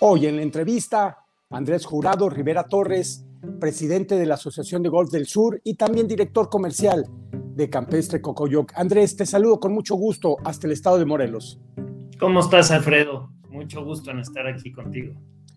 [0.00, 3.26] Hoy en la entrevista, Andrés Jurado Rivera Torres,
[3.58, 8.72] presidente de la Asociación de Golf del Sur y también director comercial de Campestre Cocoyoc.
[8.76, 11.60] Andrés, te saludo con mucho gusto hasta el estado de Morelos.
[12.20, 13.32] ¿Cómo estás, Alfredo?
[13.50, 15.14] Mucho gusto en estar aquí contigo.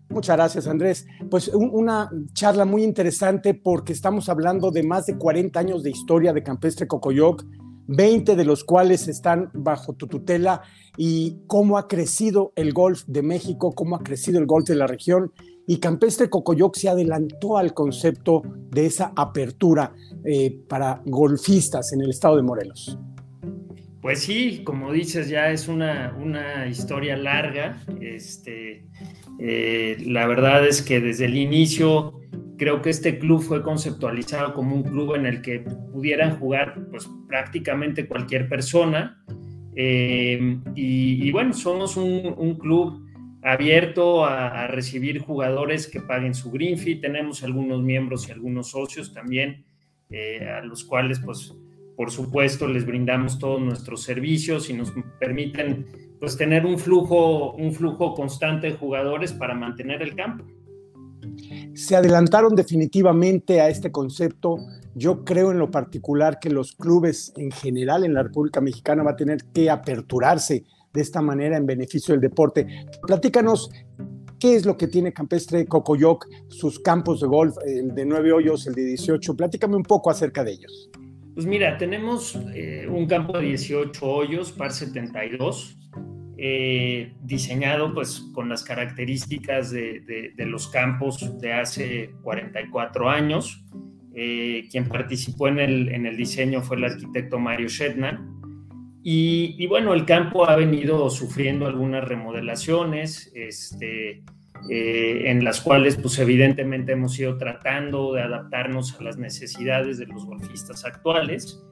[0.08, 1.06] Muchas gracias, Andrés.
[1.30, 6.32] Pues una charla muy interesante porque estamos hablando de más de 40 años de historia
[6.32, 7.44] de Campestre Cocoyoc,
[7.86, 10.62] 20 de los cuales están bajo tu tutela
[10.96, 14.86] y cómo ha crecido el golf de México, cómo ha crecido el golf de la
[14.86, 15.32] región.
[15.66, 22.10] Y Campestre Cocoyoc se adelantó al concepto de esa apertura eh, para golfistas en el
[22.10, 22.98] estado de Morelos.
[24.00, 27.80] Pues sí, como dices, ya es una, una historia larga.
[28.00, 28.84] Este,
[29.38, 32.21] eh, la verdad es que desde el inicio
[32.62, 37.10] creo que este club fue conceptualizado como un club en el que pudieran jugar pues,
[37.26, 39.20] prácticamente cualquier persona.
[39.74, 43.04] Eh, y, bueno, somos un, club
[43.42, 47.00] abierto a, recibir jugadores que paguen su green fee.
[47.00, 49.64] Tenemos algunos miembros y algunos socios también,
[50.08, 51.52] eh, a los cuales pues
[51.96, 55.86] por supuesto, les brindamos todos nuestros servicios y nos permiten
[56.20, 60.44] pues, tener un flujo, un flujo constante de jugadores para mantener el campo.
[61.74, 64.58] Se adelantaron definitivamente a este concepto.
[64.94, 69.12] Yo creo en lo particular que los clubes en general en la República Mexicana va
[69.12, 72.66] a tener que aperturarse de esta manera en beneficio del deporte.
[73.06, 73.70] Platícanos
[74.42, 78.66] ¿Qué es lo que tiene Campestre Cocoyoc, sus campos de golf, el de 9 hoyos,
[78.66, 79.36] el de 18?
[79.36, 80.90] Platícame un poco acerca de ellos.
[81.32, 85.76] Pues mira, tenemos eh, un campo de 18 hoyos, par 72,
[86.44, 93.64] eh, diseñado pues con las características de, los campos de hace 44 años.
[94.12, 98.28] Eh, quien participó en el, en el, diseño fue el arquitecto Mario Shetna.
[99.04, 104.24] Y, y, bueno, el campo ha venido sufriendo algunas remodelaciones, este,
[104.68, 110.06] eh, en las cuales pues evidentemente hemos ido tratando de adaptarnos a las necesidades de
[110.06, 111.64] los golfistas actuales,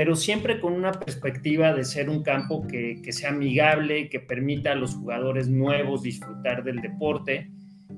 [0.00, 4.74] pero siempre con una perspectiva de ser un campo que, sea amigable, que permita a
[4.74, 7.50] los jugadores nuevos disfrutar del deporte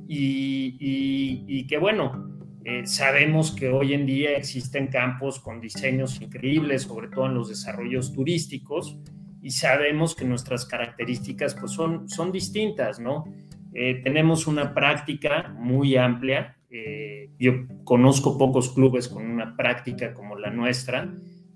[0.09, 7.07] y, que bueno, eh, sabemos que hoy en día existen campos con diseños increíbles, sobre
[7.07, 8.99] todo en los desarrollos turísticos,
[9.41, 13.27] y sabemos que nuestras características pues son, son distintas, ¿no?
[13.75, 16.57] Eh, tenemos una práctica muy amplia.
[16.69, 17.53] Eh, yo
[17.85, 21.09] conozco pocos clubes con una práctica como la nuestra.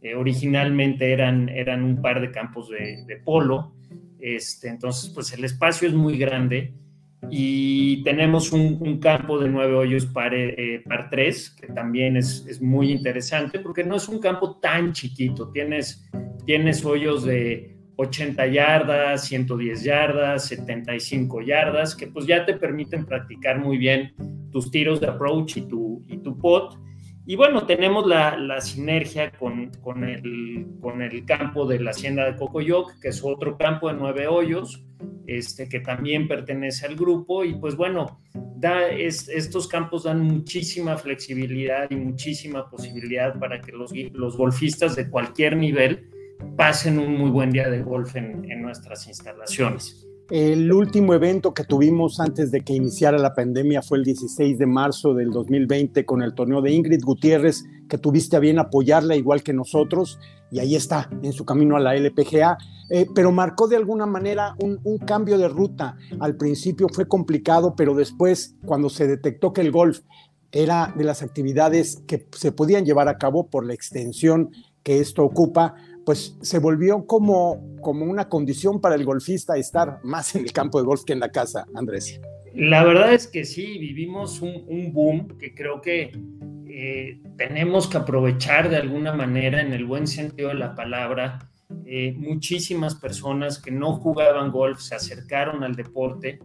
[0.06, 3.72] Eh, originalmente eran, eran un par de campos de, polo.
[4.20, 6.74] Este, entonces, pues el espacio es muy grande
[7.28, 10.32] y tenemos un, campo de nueve hoyos par,
[10.88, 15.50] par tres, que también es, es, muy interesante porque no es un campo tan chiquito.
[15.50, 16.08] Tienes,
[16.44, 23.58] tienes hoyos de 80 yardas, 110 yardas, 75 yardas, que pues ya te permiten practicar
[23.58, 24.14] muy bien
[24.52, 26.78] tus tiros de approach y tu, y tu pot.
[27.26, 32.24] Y bueno, tenemos la, la sinergia con, con, el, con el campo de la hacienda
[32.24, 34.84] de Cocoyoc, que es otro campo de nueve hoyos,
[35.26, 37.44] este, que también pertenece al grupo.
[37.44, 38.20] Y pues bueno,
[38.56, 44.94] da, es, estos campos dan muchísima flexibilidad y muchísima posibilidad para que los, los golfistas
[44.94, 46.08] de cualquier nivel
[46.56, 50.05] pasen un muy buen día de golf en, nuestras instalaciones.
[50.30, 54.66] El último evento que tuvimos antes de que iniciara la pandemia fue el 16 de
[54.66, 59.44] marzo del 2020 con el torneo de Ingrid Gutiérrez, que tuviste a bien apoyarla igual
[59.44, 60.18] que nosotros,
[60.50, 62.58] y ahí está, en su camino a la LPGA,
[62.90, 65.96] eh, pero marcó de alguna manera un, un, cambio de ruta.
[66.18, 70.00] Al principio fue complicado, pero después, cuando se detectó que el golf
[70.50, 74.50] era de las actividades que se podían llevar a cabo por la extensión
[74.82, 75.74] que esto ocupa,
[76.06, 80.78] pues se volvió como, como una condición para el golfista estar más en el campo
[80.78, 82.20] de golf que en la casa, Andrés.
[82.54, 86.12] La verdad es que sí, vivimos un, boom que creo que
[86.68, 91.50] eh, tenemos que aprovechar de alguna manera en el buen sentido de la palabra.
[91.84, 96.38] Eh, muchísimas personas que no jugaban golf se acercaron al deporte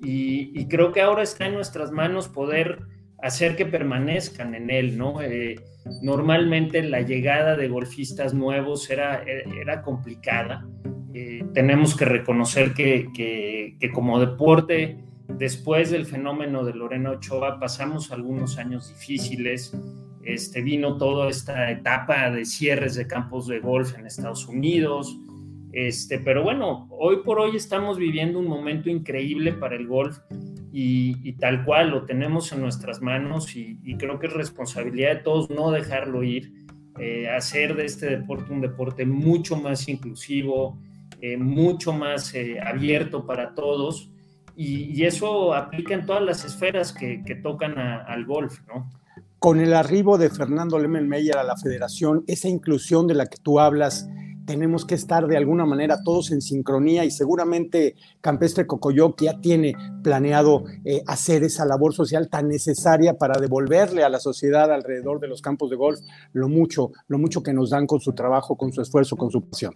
[0.00, 2.80] y, creo que ahora está en nuestras manos poder
[3.22, 5.22] hacer que permanezcan en él, ¿no?
[5.22, 5.60] Eh,
[6.02, 10.66] normalmente la llegada de golfistas nuevos era, era complicada.
[11.14, 14.96] Eh, tenemos que reconocer que, que, como deporte,
[15.28, 19.72] después del fenómeno de Lorena Ochoa, pasamos algunos años difíciles.
[20.24, 25.16] Este, vino toda esta etapa de cierres de campos de golf en Estados Unidos.
[25.72, 30.18] Este, pero bueno, hoy por hoy estamos viviendo un momento increíble para el golf
[30.72, 35.50] y, tal cual lo tenemos en nuestras manos y, creo que es responsabilidad de todos
[35.50, 36.52] no dejarlo ir,
[36.98, 40.78] eh, hacer de este deporte un deporte mucho más inclusivo,
[41.20, 44.10] eh, mucho más eh, abierto para todos
[44.56, 48.90] y, eso aplica en todas las esferas que, tocan al golf, ¿no?
[49.38, 53.58] Con el arribo de Fernando Lemmelmeyer a la federación, esa inclusión de la que tú
[53.58, 54.08] hablas,
[54.46, 59.74] tenemos que estar de alguna manera todos en sincronía y seguramente Campestre Cocoyoc ya tiene
[60.02, 65.28] planeado eh, hacer esa labor social tan necesaria para devolverle a la sociedad alrededor de
[65.28, 66.00] los campos de golf
[66.32, 69.42] lo mucho, lo mucho que nos dan con su trabajo, con su esfuerzo, con su
[69.42, 69.74] pasión.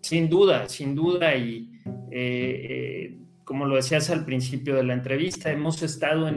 [0.00, 1.68] Sin duda, sin duda y
[2.10, 2.66] eh,
[3.10, 6.28] eh, como lo decías al principio de la entrevista, hemos estado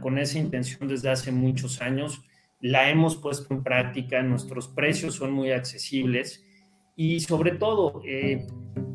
[0.00, 2.22] con esa intención desde hace muchos años,
[2.60, 6.47] la hemos puesto en práctica, nuestros precios son muy accesibles
[7.00, 8.44] y sobre todo, eh,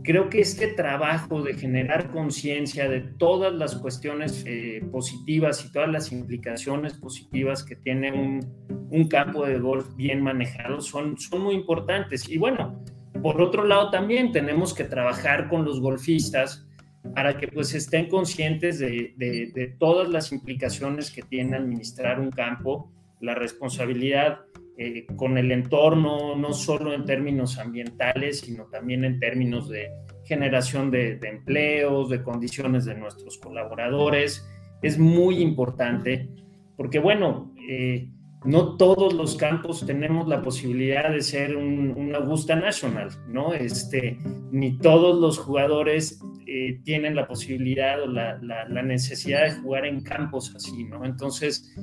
[0.04, 5.90] creo que este trabajo de generar conciencia de todas las cuestiones eh, positivas y todas
[5.90, 12.28] las implicaciones positivas que tiene un, campo de golf bien manejado son, son muy importantes.
[12.28, 12.84] Y bueno,
[13.22, 16.68] por otro lado también tenemos que trabajar con los golfistas
[17.16, 22.32] para que pues estén conscientes de, de, de todas las implicaciones que tiene administrar un
[22.32, 22.92] campo,
[23.22, 24.42] la responsabilidad
[24.78, 29.92] eh, con el entorno, no solo en términos ambientales, sino también en términos de
[30.26, 34.48] generación de, empleos, de condiciones de nuestros colaboradores.
[34.82, 36.28] Es muy importante
[36.76, 38.10] porque, bueno, eh,
[38.46, 43.54] no todos los campos tenemos la posibilidad de ser un, Augusta National, ¿no?
[43.54, 44.18] Este,
[44.52, 50.02] ni todos los jugadores eh, tienen la posibilidad o la, la, necesidad de jugar en
[50.02, 51.06] campos así, ¿no?
[51.06, 51.74] Entonces,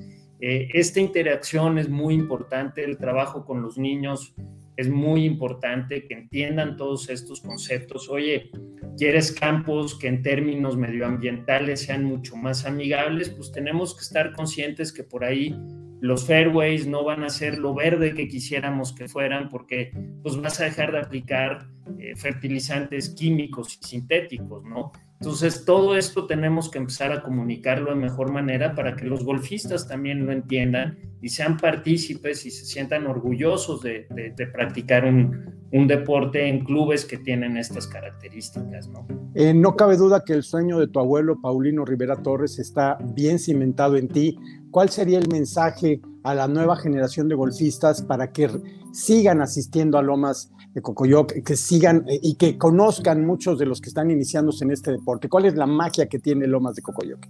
[0.40, 4.34] eh, esta interacción es muy importante, el trabajo con los niños
[4.76, 8.08] es muy importante, que entiendan todos estos conceptos.
[8.08, 8.50] Oye,
[8.96, 13.28] ¿quieres campos que en términos medioambientales sean mucho más amigables?
[13.28, 15.54] Pues tenemos que estar conscientes que por ahí
[16.00, 19.92] los fairways no van a ser lo verde que quisiéramos que fueran porque
[20.22, 24.92] pues vas a dejar de aplicar eh, fertilizantes químicos y sintéticos, ¿no?
[25.20, 29.87] Entonces, todo esto tenemos que empezar a comunicarlo de mejor manera para que los golfistas
[29.87, 34.06] también lo entiendan y sean partícipes y se sientan orgullosos de,
[34.50, 38.88] practicar un, deporte en clubes que tienen estas características.
[38.88, 39.06] ¿no?
[39.34, 43.38] Eh, no cabe duda que el sueño de tu abuelo, Paulino Rivera Torres, está bien
[43.38, 44.38] cimentado en ti.
[44.70, 48.49] ¿Cuál sería el mensaje a la nueva generación de golfistas para que
[48.93, 53.81] sigan asistiendo a Lomas de Cocoyoc, que sigan eh, y que conozcan muchos de los
[53.81, 55.28] que están iniciándose en este deporte?
[55.28, 57.26] ¿Cuál es la magia que tiene Lomas de Cocoyoc?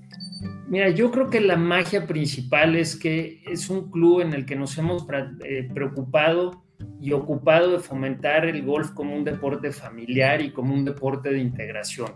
[0.69, 4.57] Mira, yo creo que la magia principal es que es un club en el que
[4.57, 5.07] nos hemos
[5.45, 6.63] eh, preocupado
[7.01, 11.39] y ocupado de fomentar el golf como un deporte familiar y como un deporte de
[11.39, 12.13] integración,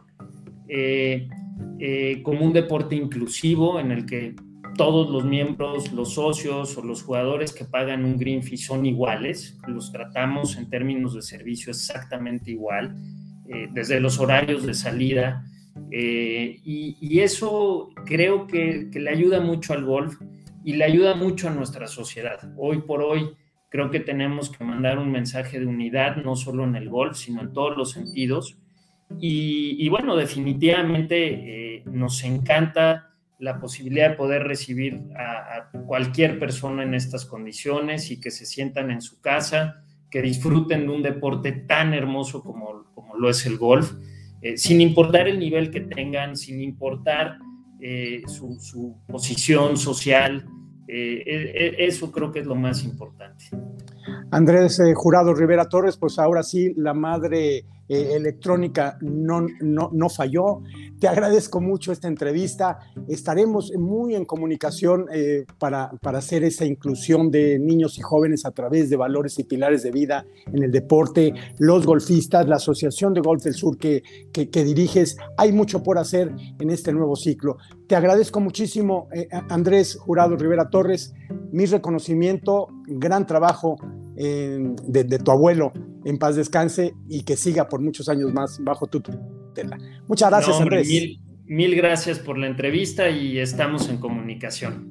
[0.69, 1.29] eh,
[2.23, 4.35] como un deporte inclusivo en el que
[4.77, 9.59] todos los miembros, los socios o los jugadores que pagan un green fee son iguales,
[9.67, 12.97] los tratamos en términos de servicio exactamente igual,
[13.49, 15.45] eh, desde los horarios de salida,
[15.91, 20.21] eh, y, eso creo que, le ayuda mucho al golf
[20.65, 22.39] y le ayuda mucho a nuestra sociedad.
[22.57, 23.31] Hoy por hoy
[23.69, 27.43] creo que tenemos que mandar un mensaje de unidad, no solo en el golf, sino
[27.43, 28.57] en todos los sentidos.
[29.21, 36.83] Y, y bueno, definitivamente eh, nos encanta la posibilidad de poder recibir a, cualquier persona
[36.83, 41.53] en estas condiciones y que se sientan en su casa, que disfruten de un deporte
[41.53, 43.93] tan hermoso como, como lo es el golf,
[44.41, 47.39] eh, sin importar el nivel que tengan, sin importar
[47.81, 50.47] eh, su, posición social.
[50.87, 53.47] Eh, eso creo que es lo más importante.
[54.35, 60.63] Andrés Jurado Rivera Torres, pues ahora sí, la madre eh, electrónica no, no, no, falló.
[60.99, 62.81] Te agradezco mucho esta entrevista.
[63.07, 68.51] Estaremos muy en comunicación eh, para, para, hacer esa inclusión de niños y jóvenes a
[68.51, 73.21] través de valores y pilares de vida en el deporte, los golfistas, la Asociación de
[73.21, 75.17] Golf del Sur que, que, diriges.
[75.37, 77.59] Hay mucho por hacer en este nuevo ciclo.
[77.87, 81.15] Te agradezco muchísimo, eh, Andrés Jurado Rivera Torres.
[81.53, 83.77] Mi reconocimiento, gran trabajo
[84.17, 85.73] de, tu abuelo
[86.05, 89.79] en paz descanse y que siga por muchos años más bajo tu tutela.
[90.07, 90.89] Muchas gracias, Andrés.
[91.47, 94.89] Mil, gracias por la entrevista y estamos en comunicación.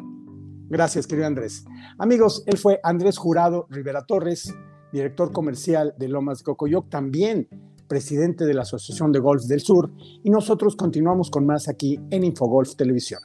[0.70, 1.66] Gracias, querido Andrés.
[1.98, 4.54] Amigos, él fue Andrés Jurado Rivera Torres,
[4.92, 7.48] director comercial de Lomas de Cocoyoc, también
[7.88, 9.92] presidente de la Asociación de Golf del Sur,
[10.24, 13.22] y nosotros continuamos con más aquí en Infogolf Televisión.